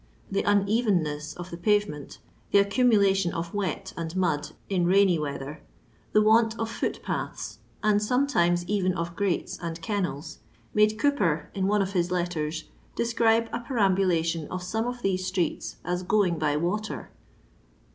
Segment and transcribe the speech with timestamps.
[0.31, 2.17] The unevenness of the pavement,
[2.49, 5.61] the accumulation of wet and mud in rainy weather,
[6.11, 10.39] the want of foot paths, and sometimes even of grates and kennels,
[10.73, 12.63] made Cowper, in one of his letters,
[12.95, 17.11] describe a perambulation of some of these streets as" going by water."